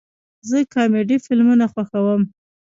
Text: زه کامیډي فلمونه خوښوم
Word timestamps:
زه 0.49 0.57
کامیډي 0.73 1.17
فلمونه 1.25 1.65
خوښوم 1.73 2.21